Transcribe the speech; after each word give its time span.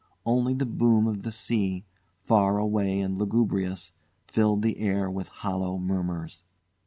Only 0.25 0.55
the 0.55 0.65
boom 0.65 1.05
of 1.05 1.21
the 1.21 1.31
sea, 1.31 1.85
far 2.21 2.57
away 2.57 2.99
and 3.01 3.19
lugubrious, 3.19 3.93
filled 4.27 4.63
the 4.63 4.79
air 4.79 5.11
with 5.11 5.27
hollow 5.29 5.77
murmurs. 5.77 6.43